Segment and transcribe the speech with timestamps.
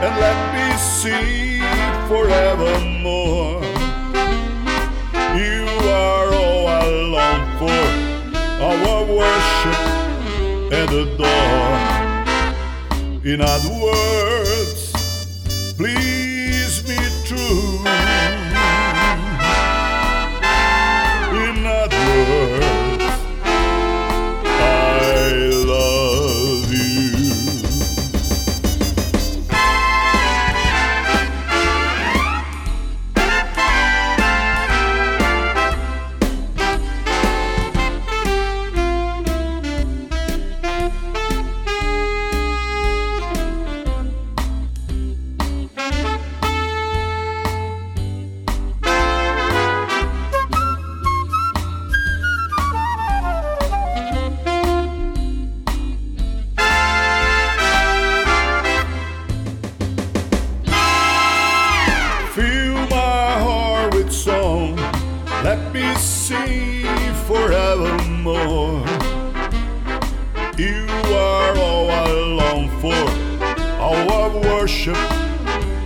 [0.00, 1.58] And let me see
[2.06, 3.60] forevermore.
[5.34, 7.84] You are all I long for,
[8.62, 9.80] our worship
[10.78, 11.78] and adore.
[13.24, 14.37] In other words,
[65.58, 66.86] Let me sing
[67.26, 68.86] forevermore.
[70.56, 72.10] You are all I
[72.40, 73.02] long for,
[73.82, 74.96] all I worship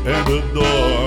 [0.07, 1.02] and adore.